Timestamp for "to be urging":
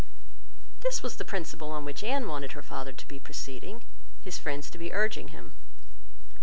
4.71-5.27